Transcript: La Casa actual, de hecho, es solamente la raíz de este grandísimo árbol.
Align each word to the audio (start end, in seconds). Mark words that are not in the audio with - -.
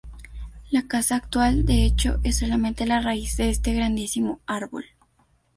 La 0.71 0.87
Casa 0.87 1.15
actual, 1.15 1.63
de 1.63 1.83
hecho, 1.85 2.19
es 2.23 2.39
solamente 2.39 2.87
la 2.87 3.01
raíz 3.01 3.37
de 3.37 3.49
este 3.51 3.71
grandísimo 3.71 4.41
árbol. 4.47 4.85